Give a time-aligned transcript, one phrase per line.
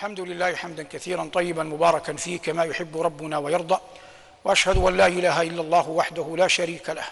[0.00, 3.78] الحمد لله حمدا كثيرا طيبا مباركا فيه كما يحب ربنا ويرضى
[4.44, 7.04] وأشهد أن لا إله إلا الله وحده لا شريك له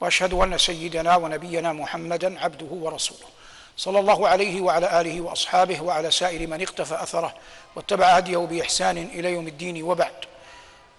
[0.00, 3.28] وأشهد أن سيدنا ونبينا محمدا عبده ورسوله.
[3.76, 7.34] صلى الله عليه وعلى آله وأصحابه وعلى سائر من اقتفى أثره
[7.76, 10.14] واتبع هديه بإحسان إلى يوم الدين وبعد.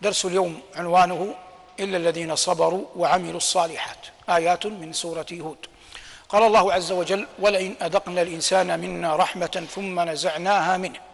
[0.01, 1.35] درس اليوم عنوانه
[1.79, 5.65] إلا الذين صبروا وعملوا الصالحات آيات من سورة هود.
[6.29, 11.08] قال الله عز وجل ولئن أذقنا الإنسان منا رحمة ثم نزعناها منه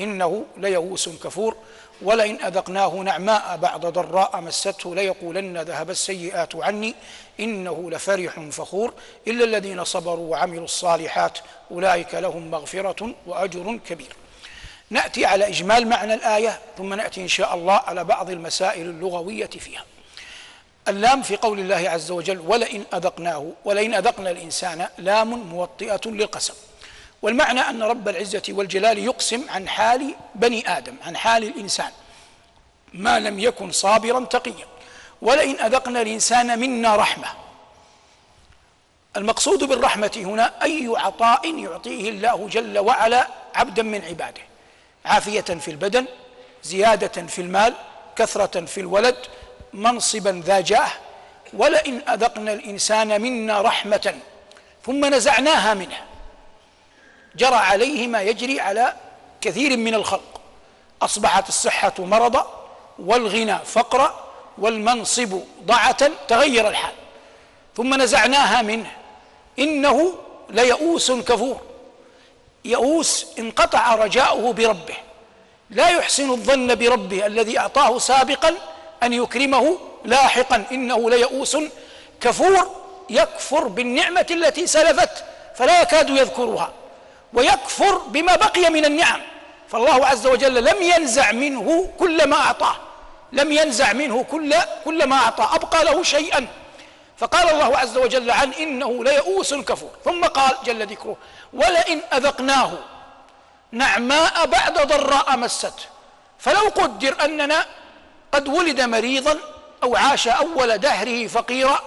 [0.00, 1.56] إنه ليئوس كفور
[2.02, 6.94] ولئن أذقناه نعماء بعد ضراء مسته ليقولن ذهب السيئات عني
[7.40, 8.92] إنه لفرح فخور.
[9.28, 11.38] إلا الذين صبروا وعملوا الصالحات
[11.70, 14.12] أولئك لهم مغفرة وأجر كبير.
[14.90, 19.84] نأتي على إجمال معنى الآية ثم نأتي إن شاء الله على بعض المسائل اللغوية فيها.
[20.88, 26.54] اللام في قول الله عز وجل ولئن أذقناه ولئن أذقنا الإنسان لام موطئة للقسم.
[27.22, 31.90] والمعنى أن رب العزة والجلال يقسم عن حال بني آدم عن حال الإنسان.
[32.92, 34.66] ما لم يكن صابرا تقيا.
[35.22, 37.28] ولئن أذقنا الإنسان منا رحمة.
[39.16, 44.42] المقصود بالرحمة هنا أي عطاء يعطيه الله جل وعلا عبدا من عباده.
[45.04, 46.06] عافية في البدن
[46.62, 47.74] زيادة في المال
[48.16, 49.16] كثرة في الولد
[49.72, 50.90] منصبا ذا جاه.
[51.52, 54.14] ولئن أذقنا الإنسان منا رحمة
[54.86, 56.07] ثم نزعناها منه.
[57.38, 58.94] جرى عليه ما يجري على
[59.40, 60.40] كثير من الخلق.
[61.02, 64.24] أصبحت الصحة مرضا والغنى فقرا
[64.58, 66.92] والمنصب ضعة تغير الحال.
[67.76, 68.90] ثم نزعناها منه.
[69.58, 70.14] إنه
[70.50, 71.60] ليئوس كفور.
[72.64, 74.96] يئوس انقطع رجاؤه بربه.
[75.70, 78.54] لا يحسن الظن بربه الذي أعطاه سابقا
[79.02, 80.64] أن يكرمه لاحقا.
[80.72, 81.56] إنه ليئوس
[82.20, 82.70] كفور
[83.10, 86.72] يكفر بالنعمة التي سلفت فلا يكاد يذكرها.
[87.32, 89.20] ويكفر بما بقي من النعم.
[89.68, 92.76] فالله عز وجل لم ينزع منه كل ما أعطاه.
[93.32, 95.54] لم ينزع منه كل كل ما أعطاه.
[95.54, 96.46] أبقى له شيئا.
[97.18, 101.16] فقال الله عز وجل عن إنه ليئوس كفور ثم قال جل ذكره
[101.52, 102.72] ولئن أذقناه
[103.72, 105.84] نعماء بعد ضراء مسته.
[106.38, 107.66] فلو قدر أننا
[108.32, 109.38] قد ولد مريضا
[109.82, 111.80] أو عاش أول دهره فقيرا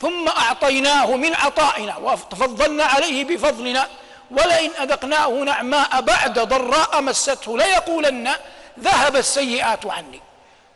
[0.00, 3.86] ثم أعطيناه من عطائنا وتفضلنا عليه بفضلنا
[4.30, 8.32] ولئن أذقناه نعماء بعد ضراء مسته ليقولن
[8.80, 10.20] ذهب السيئات عني.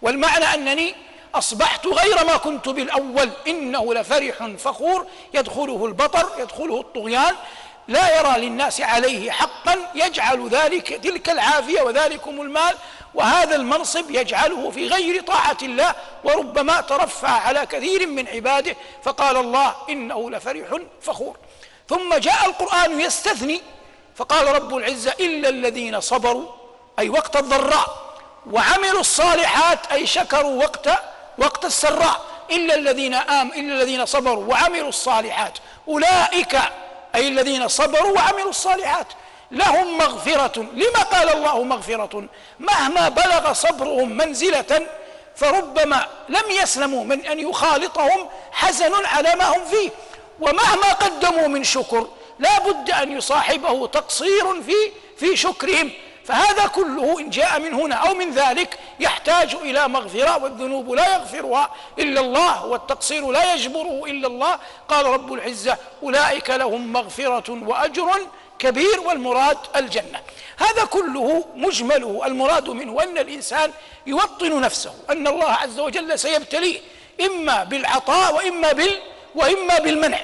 [0.02, 0.94] والمعنى أنني
[1.34, 3.30] أصبحت غير ما كنت بالأول.
[3.46, 5.06] إنه لفرح فخور.
[5.34, 7.34] يدخله البطر يدخله الطغيان.
[7.88, 9.76] لا يرى للناس عليه حقا.
[9.94, 12.74] يجعل ذلك تلك العافية وذلكم المال.
[13.14, 15.94] وهذا المنصب يجعله في غير طاعة الله.
[16.24, 18.76] وربما ترفع على كثير من عباده.
[19.02, 20.66] فقال الله إنه لفرح
[21.02, 21.36] فخور.
[21.90, 23.60] ثم جاء القرآن يستثني
[24.16, 26.48] فقال رب العزة إلا الذين صبروا
[26.98, 27.86] أي وقت الضراء
[28.50, 30.88] وعملوا الصالحات أي شكروا وقت
[31.38, 32.20] وقت السراء
[32.50, 35.58] إلا الذين آم إلا الذين صبروا وعملوا الصالحات.
[35.88, 36.58] أولئك
[37.14, 39.06] أي الذين صبروا وعملوا الصالحات
[39.50, 40.66] لهم مغفرة.
[40.72, 42.24] لما قال الله مغفرة؟
[42.58, 44.86] مهما بلغ صبرهم منزلة
[45.36, 49.90] فربما لم يسلموا من أن يخالطهم حزن على ما هم فيه.
[50.40, 52.08] ومهما قدموا من شكر
[52.38, 54.74] لا بد أن يصاحبه تقصير في
[55.16, 55.90] في شكرهم.
[56.24, 61.70] فهذا كله إن جاء من هنا أو من ذلك يحتاج إلى مغفرة والذنوب لا يغفرها
[61.98, 64.58] إلا الله والتقصير لا يجبره إلا الله.
[64.88, 68.26] قال رب العزة أولئك لهم مغفرة وأجر
[68.58, 70.20] كبير والمراد الجنة.
[70.56, 72.22] هذا كله مجمله.
[72.26, 73.72] المراد منه أن الإنسان
[74.06, 76.80] يوطن نفسه أن الله عز وجل سيبتليه
[77.20, 78.98] إما بالعطاء وإما بال
[79.34, 80.18] وإما بالمنع.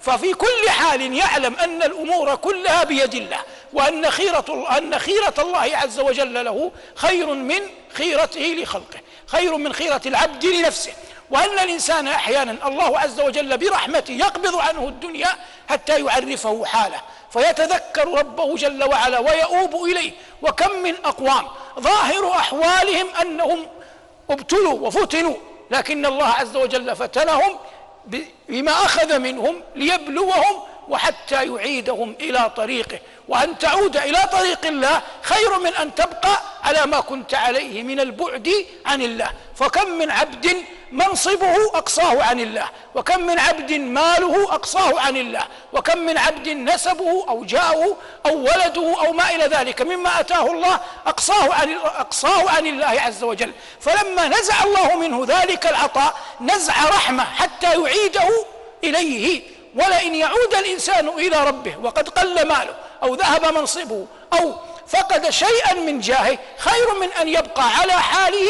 [0.00, 3.38] ففي كل حال يعلم أن الأمور كلها بيد الله
[3.72, 7.60] وأن خيرة أن خيرة الله عز وجل له خير من
[7.92, 10.92] خيرته لخلقه خير من خيرة العبد لنفسه.
[11.30, 15.28] وأن الإنسان أحيانا الله عز وجل برحمته يقبض عنه الدنيا
[15.68, 17.00] حتى يعرفه حاله
[17.32, 20.12] فيتذكر ربه جل وعلا ويؤوب إليه.
[20.42, 21.46] وكم من أقوام
[21.80, 23.66] ظاهر أحوالهم أنهم
[24.30, 25.34] ابتلوا وفتنوا
[25.70, 27.58] لكن الله عز وجل فتنهم
[28.48, 32.98] بما أخذ منهم ليبلوهم وحتى يعيدهم إلى طريقه.
[33.28, 38.50] وأن تعود إلى طريق الله خير من أن تبقى على ما كنت عليه من البعد
[38.86, 39.30] عن الله.
[39.54, 40.56] فكم من عبد
[40.92, 42.64] منصبه أقصاه عن الله
[42.94, 45.42] وكم من عبد ماله أقصاه عن الله
[45.72, 47.96] وكم من عبد نسبه أو جاءه
[48.26, 53.24] أو ولده أو ما إلى ذلك مما أتاه الله أقصاه عن أقصاه عن الله عز
[53.24, 53.52] وجل.
[53.80, 58.44] فلما نزع الله منه ذلك العطاء نزع رحمة حتى يعيده
[58.84, 59.42] إليه.
[59.74, 64.54] ولئن يعود الإنسان إلى ربه وقد قل ماله أو ذهب منصبه أو
[64.88, 68.48] فقد شيئا من جاهه خير من أن يبقى على حاله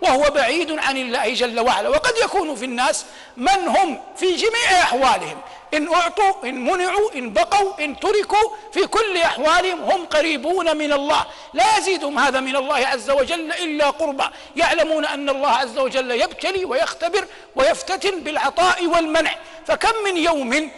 [0.00, 1.88] وهو بعيد عن الله جل وعلا.
[1.88, 3.04] وقد يكون في الناس
[3.36, 5.40] من هم في جميع أحوالهم.
[5.74, 11.26] إن أعطوا إن منعوا إن بقوا إن تركوا في كل أحوالهم هم قريبون من الله.
[11.54, 14.30] لا يزيدهم هذا من الله عز وجل إلا قربا.
[14.56, 17.26] يعلمون أن الله عز وجل يبتلي ويختبر
[17.56, 19.34] ويفتتن بالعطاء والمنع.
[19.66, 20.70] فكم من يوم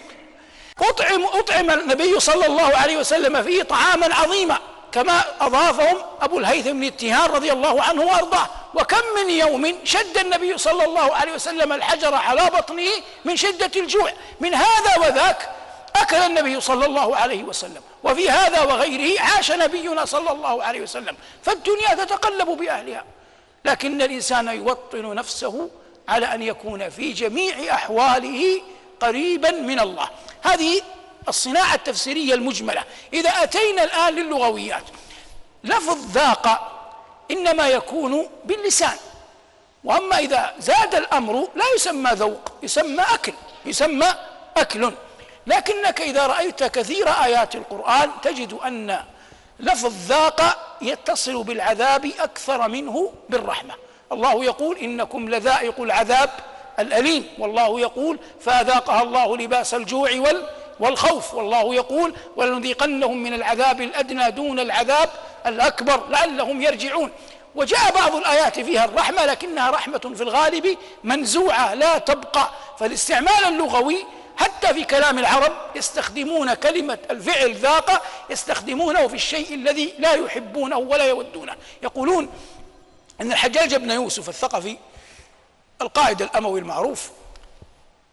[0.81, 4.59] أطعم أطعم النبي صلى الله عليه وسلم فيه طعاما عظيما.
[4.93, 8.47] كما أضافهم أبو الهيثم بن التهان رضي الله عنه وأرضاه.
[8.75, 12.91] وكم من يوم شد النبي صلى الله عليه وسلم الحجر على بطنه
[13.25, 14.13] من شدة الجوع.
[14.41, 15.51] من هذا وذاك
[15.97, 17.83] أكل النبي صلى الله عليه وسلم.
[18.05, 21.17] وفي هذا وغيره عاش نبينا صلى الله عليه وسلم.
[21.43, 23.05] فالدنيا تتقلب بأهلها.
[23.65, 25.71] لكن الإنسان يوطن نفسه
[26.09, 28.63] على أن يكون في جميع أحواله
[29.01, 30.09] قريبا من الله.
[30.43, 30.83] هذه
[31.29, 32.85] الصناعة التفسيرية المجملة.
[33.13, 34.85] إذا أتينا الآن للغويات
[35.65, 36.73] لفظ ذاق
[37.31, 38.97] إنما يكون باللسان.
[39.85, 43.33] وأما إذا زاد الأمر لا يسمى ذوق يسمى أكل
[43.67, 44.15] يسمى
[44.57, 44.93] أكل.
[45.47, 49.05] لكنك إذا رأيت كثير آيات القرآن تجد أن
[49.61, 53.75] لفظ ذاق يتصل بالعذاب أكثر منه بالرحمة.
[54.13, 56.31] الله يقول إنكم لذائق العذاب
[56.79, 57.29] الأليم.
[57.39, 60.49] والله يقول فأذاقها الله لباس الجوع وال
[60.81, 65.11] والخوف والله يقول ولنذيقنهم من العذاب الأدنى دون العذاب
[65.47, 67.11] الأكبر لعلهم يرجعون.
[67.55, 72.51] وجاء بعض الآيات فيها الرحمة لكنها رحمة في الغالب منزوعة لا تبقى.
[72.79, 74.05] فالاستعمال اللغوي
[74.37, 81.05] حتى في كلام العرب يستخدمون كلمة الفعل ذاق يستخدمونه في الشيء الذي لا يحبونه ولا
[81.05, 81.55] يودونه.
[81.83, 82.29] يقولون
[83.21, 84.77] أن الحجاج بن يوسف الثقفي
[85.83, 87.11] القائد الأموي المعروف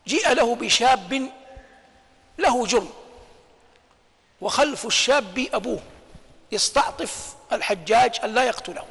[0.07, 1.29] جيء له بشاب
[2.37, 2.89] له جرم.
[4.41, 5.79] وخلف الشاب أبوه
[6.51, 8.85] يستعطف الحجاج أن لا يقتله.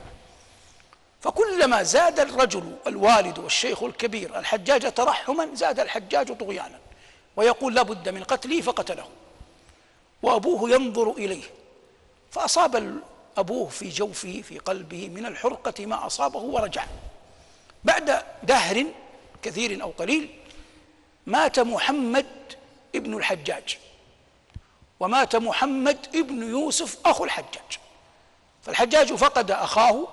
[1.21, 6.79] فكلما زاد الرجل الوالد والشيخ الكبير الحجاج ترحما زاد الحجاج طغيانا.
[7.37, 9.09] ويقول لا بد من قتله فقتله.
[10.23, 11.45] وأبوه ينظر إليه.
[12.31, 13.01] فأصاب
[13.37, 16.85] أبوه في جوفه في قلبه من الحرقة ما أصابه ورجع.
[17.85, 18.87] بعد دهر
[19.43, 20.31] كثير أو قليل
[21.27, 22.27] مات محمد
[22.95, 23.79] ابن الحجاج.
[25.01, 27.79] ومات محمد ابن يوسف أخو الحجاج.
[28.63, 30.09] فالحجاج فقد أخاه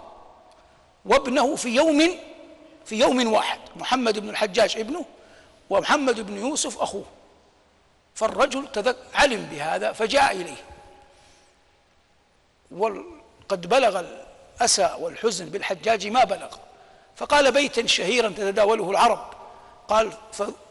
[1.05, 2.19] وابنه في يوم
[2.85, 5.05] في يوم واحد محمد بن الحجاج ابنه
[5.69, 7.05] ومحمد بن يوسف أخوه.
[8.15, 8.67] فالرجل
[9.13, 10.63] علم بهذا فجاء إليه.
[12.71, 16.55] وقد بلغ الأسى والحزن بالحجاج ما بلغ.
[17.15, 19.33] فقال بيتا شهيرا تتداوله العرب.
[19.87, 20.13] قال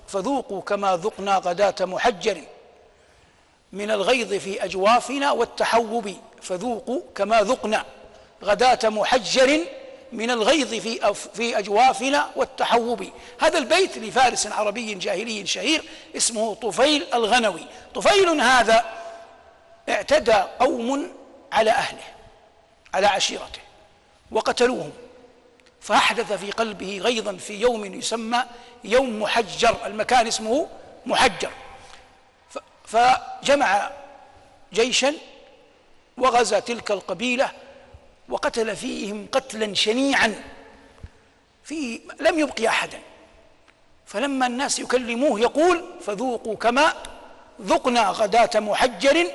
[0.08, 2.40] فذوقوا كما ذقنا غداة محجر
[3.72, 6.14] من الغيظ في أجوافنا والتحوب.
[6.43, 7.84] فذوقوا كما ذقنا
[8.44, 9.60] غداة محجر
[10.12, 13.08] من الغيظ في في أجوافنا والتحوب.
[13.40, 15.84] هذا البيت لفارس عربي جاهلي شهير
[16.16, 17.66] اسمه طفيل الغنوي.
[17.94, 18.84] طفيل هذا
[19.88, 21.12] اعتدى قوم
[21.52, 22.05] على أهله
[22.94, 23.60] على عشيرته
[24.31, 24.93] وقتلوهم.
[25.81, 28.45] فأحدث في قلبه غيظا في يوم يسمى
[28.85, 29.77] يوم محجر.
[29.87, 30.69] المكان اسمه
[31.07, 31.51] محجر.
[32.85, 33.91] فجمع
[34.73, 35.15] جيشا
[36.17, 37.53] وغزا تلك القبيلة
[38.29, 40.44] وقتل فيهم قتلا شنيعا.
[41.65, 42.99] في لم يبقي أحدا.
[44.06, 46.94] فلما الناس يكلموه يقول فذوقوا كما
[47.63, 49.27] ذقنا غداة محجر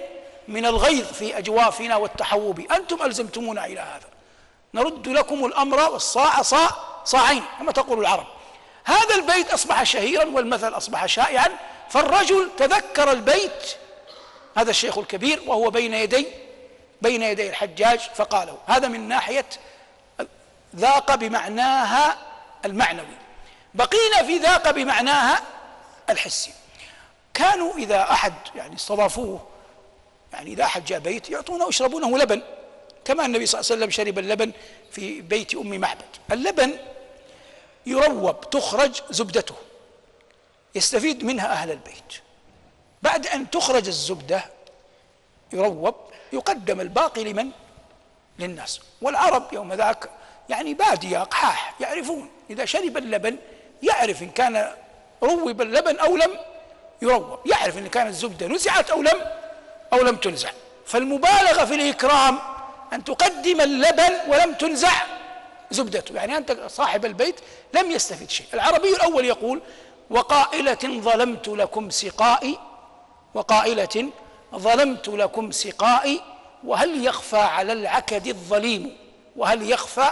[0.47, 2.59] من الغيظ في أجوافنا والتحوب.
[2.59, 4.12] أنتم ألزمتمونا إلى هذا.
[4.73, 6.69] نرد لكم الأمر والصاع صاع
[7.05, 8.27] صاعين كما تقول العرب.
[8.83, 11.49] هذا البيت أصبح شهيرا والمثل أصبح شائعا.
[11.89, 13.75] فالرجل تذكر البيت
[14.57, 16.27] هذا الشيخ الكبير وهو بين يدي
[17.01, 19.45] بين يدي الحجاج فقاله هذا من ناحية
[20.75, 22.17] ذاق بمعناها
[22.65, 23.17] المعنوي.
[23.73, 25.41] بقينا في ذاق بمعناها
[26.09, 26.51] الحسي.
[27.33, 29.47] كانوا إذا أحد يعني استضافوه
[30.33, 32.41] يعني إذا أحد جاء بيت يعطونه يشربونه لبن.
[33.05, 34.51] كما النبي صلى الله عليه وسلم شرب اللبن
[34.91, 36.05] في بيت أم معبد.
[36.31, 36.77] اللبن
[37.85, 39.55] يروب تخرج زبدته
[40.75, 42.13] يستفيد منها أهل البيت.
[43.01, 44.43] بعد أن تخرج الزبدة
[45.53, 45.95] يروب
[46.33, 47.49] يقدم الباقي لمن؟
[48.39, 48.79] للناس.
[49.01, 50.09] والعرب يوم ذاك
[50.49, 52.29] يعني بادية أقحاح يعرفون.
[52.49, 53.37] إذا شرب اللبن
[53.83, 54.73] يعرف إن كان
[55.23, 56.39] روب اللبن أو لم
[57.01, 57.39] يروب.
[57.45, 59.21] يعرف إن كانت الزبدة نزعت أو لم
[59.93, 60.51] أو لم تنزع.
[60.85, 62.52] فالمبالغة في الإكرام
[62.93, 64.91] أن تقدم اللبن ولم تنزع
[65.71, 66.15] زبدته.
[66.15, 67.35] يعني أنت صاحب البيت
[67.73, 68.45] لم يستفد شيء.
[68.53, 69.61] العربي الأول يقول
[70.09, 72.59] وقائلة ظلمت لكم سقائي
[73.33, 74.09] وقائلة
[74.55, 76.21] ظلمت لكم سقائي
[76.63, 78.97] وهل يخفى على العكد الظليم؟
[79.35, 80.11] وهل يخفى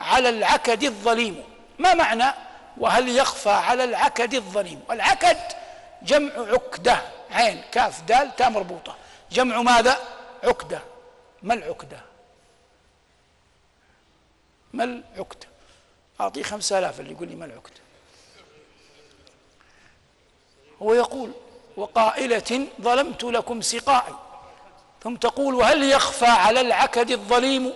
[0.00, 1.44] على العكد الظليم؟
[1.78, 2.34] ما معنى
[2.78, 5.38] وهل يخفى على العكد الظليم؟ العكد
[6.02, 6.98] جمع عكدة
[7.30, 8.94] عين كاف دال تاء مربوطة
[9.32, 9.96] جمع ماذا؟
[10.44, 10.80] عكدة.
[11.42, 12.00] ما العكدة؟
[14.72, 15.48] ما العكدة
[16.20, 17.80] أعطيه خمسة آلاف اللي يقول لي ما العكدة
[20.82, 21.32] هو يقول
[21.76, 24.14] وقائلة ظلمت لكم سقائي.
[25.02, 27.72] ثم تقول وهل يخفى على العكد الظليم؟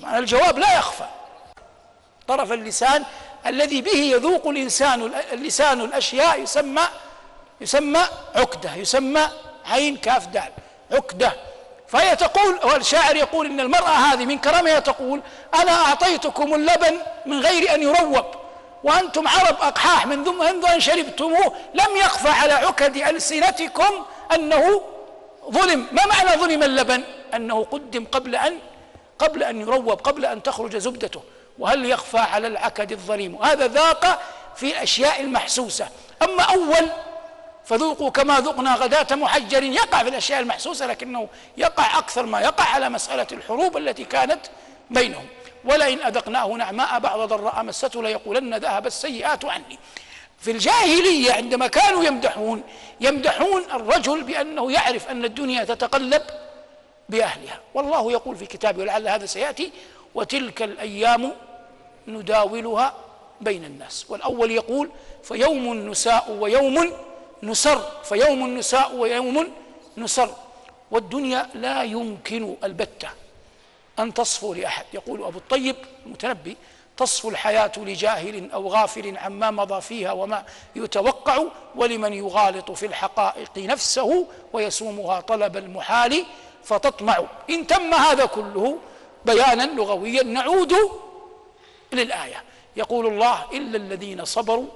[0.00, 1.08] معنى الجواب لا يخفى.
[2.28, 3.04] طرف اللسان
[3.46, 5.02] الذي به يذوق الإنسان
[5.32, 6.82] اللسان الأشياء يسمى
[7.60, 8.00] يسمى
[8.34, 9.30] عقدة يسمى
[9.64, 10.52] عين كاف دال.
[10.90, 11.49] عقدة.
[11.92, 15.22] فهي تقول والشاعر يقول إن المرأة هذه من كرمها تقول
[15.54, 18.24] أنا أعطيتكم اللبن من غير أن يروب
[18.84, 24.04] وأنتم عرب أقحاح من منذ أن شربتموه لم يخفى على عكد ألسنتكم
[24.34, 24.82] أنه
[25.50, 25.86] ظلم.
[25.92, 27.02] ما معنى ظلم اللبن؟
[27.34, 28.58] أنه قدم قبل أن
[29.18, 31.22] قبل أن يروب قبل أن تخرج زبدته.
[31.58, 34.22] وهل يخفى على العكد الظليم؟ هذا ذاق
[34.56, 35.88] في الأشياء المحسوسة.
[36.22, 36.86] أما أول
[37.64, 42.88] فذوقوا كما ذقنا غداة محجر يقع في الأشياء المحسوسة لكنه يقع أكثر ما يقع على
[42.88, 44.40] مسألة الحروب التي كانت
[44.90, 45.26] بينهم.
[45.64, 49.78] ولئن أذقناه نعماء بعض ضراء مسته ليقولن ذهب السيئات عني.
[50.38, 52.62] في الجاهلية عندما كانوا يمدحون
[53.00, 56.22] يمدحون الرجل بأنه يعرف أن الدنيا تتقلب
[57.08, 57.60] بأهلها.
[57.74, 59.72] والله يقول في كتابه ولعل هذا سيأتي
[60.14, 61.32] وتلك الأيام
[62.08, 62.94] نداولها
[63.40, 64.90] بين الناس والأول يقول
[65.22, 66.92] فيوم نساء ويوم
[67.42, 69.52] نسر فيوم نساء ويوم
[69.96, 70.34] نسر
[70.90, 73.08] والدنيا لا يمكن البتة
[73.98, 74.84] أن تصفو لأحد.
[74.94, 76.56] يقول أبو الطيب المتنبي
[76.96, 80.44] تصفو الحياة لجاهل أو غافل عما مضى فيها وما
[80.76, 81.42] يتوقع
[81.76, 86.24] ولمن يغالط في الحقائق نفسه ويسومها طلب المحال
[86.64, 87.22] فتطمع.
[87.50, 88.78] إن تم هذا كله
[89.24, 90.74] بيانا لغويا نعود
[91.92, 92.42] للآية.
[92.76, 94.66] يقول الله إلا الذين صبروا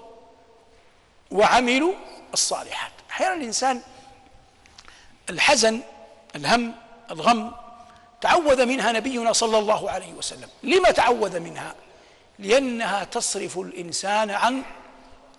[1.30, 1.92] وعملوا
[2.34, 2.92] الصالحات.
[3.10, 3.80] أحيانا الإنسان
[5.30, 5.80] الحزن
[6.36, 6.74] الهم
[7.10, 7.52] الغم
[8.20, 10.48] تعوذ منها نبينا صلى الله عليه وسلم.
[10.62, 11.74] لما تعوذ منها؟
[12.38, 14.62] لأنها تصرف الإنسان عن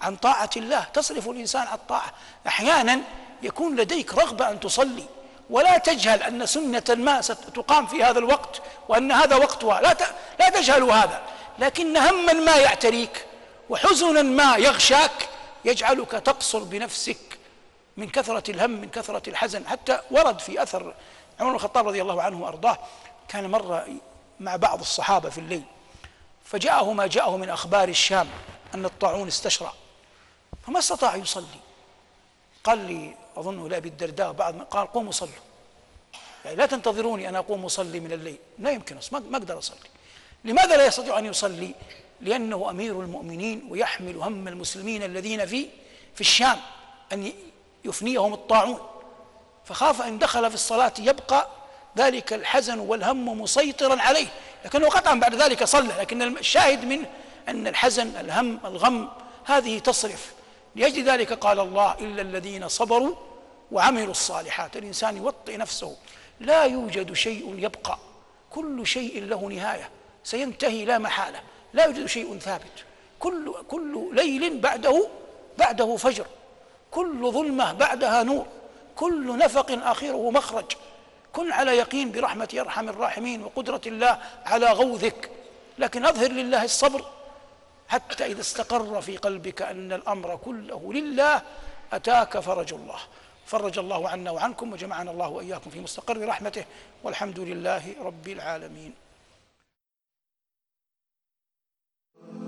[0.02, 2.14] عن طاعة الله تصرف الإنسان عن الطاعة
[2.48, 3.02] أحيانا
[3.44, 5.06] يكون لديك رغبة أن تصلي
[5.50, 9.82] ولا تجهل أن سنة ما ستقام في هذا الوقت وأن هذا وقتها.
[9.82, 9.98] لا
[10.40, 11.22] لا تجهل هذا
[11.60, 13.26] لكن هما ما يعتريك
[13.70, 15.30] وحزنا ما يغشاك
[15.66, 17.38] يجعلك تقصر بنفسك
[17.98, 19.68] من كثرة الهم من كثرة الحزن.
[19.68, 20.94] حتى ورد في أثر
[21.40, 22.78] عمر بن الخطاب رضي الله عنه وأرضاه
[23.28, 23.88] كان مرة
[24.40, 25.64] مع بعض الصحابة في الليل
[26.46, 28.28] فجاءه ما جاءه من أخبار الشام
[28.74, 29.74] أن الطاعون استشرى
[30.68, 31.60] فما استطاع يصلي.
[32.64, 35.32] قال لي أظنه لأبي الدرداء بعض قال قوموا صلوا.
[36.46, 38.38] يعني لا تنتظروني أنا أقوم أصلي من الليل.
[38.60, 39.78] لا يمكن ما أقدر أصلي.
[40.44, 41.76] لماذا لا يستطيع أن يصلي؟
[42.22, 45.68] لأنه أمير المؤمنين ويحمل هم المسلمين الذين في
[46.16, 46.58] في الشام
[47.14, 47.32] أن
[47.86, 48.80] يفنيهم الطاعون.
[49.66, 51.48] فخاف إن دخل في الصلاة يبقى
[51.98, 54.28] ذلك الحزن والهم مسيطرا عليه.
[54.66, 57.06] لكنه قطعا بعد ذلك صلى لكن الشاهد منه
[57.48, 59.10] أن الحزن الهم الغم
[59.46, 60.34] هذه تصرف.
[60.76, 63.16] لأجل ذلك قال الله إلا الذين صبروا
[63.72, 64.78] وعملوا الصالحات.
[64.78, 65.98] الإنسان يوطئ نفسه.
[66.40, 68.00] لا يوجد شيء يبقى.
[68.50, 69.90] كل شيء له نهاية.
[70.24, 71.42] سينتهي لا محالة.
[71.76, 72.86] لا يوجد شيء ثابت.
[73.20, 75.08] كل كل ليل بعده
[75.58, 76.26] بعده فجر.
[76.92, 78.46] كل ظلمة بعدها نور.
[78.96, 80.72] كل نفق آخره مخرج.
[81.34, 85.30] كن على يقين برحمة أرحم الراحمين وقدرة الله على غوثك.
[85.78, 87.06] لكن أظهر لله الصبر.
[87.88, 91.42] حتى إذا استقر في قلبك أن الأمر كله لله
[91.94, 93.00] أتاك فرج الله.
[93.46, 96.66] فرج الله عنا وعنكم وجمعنا الله وإياكم في مستقر رحمته.
[97.04, 99.05] والحمد لله رب العالمين.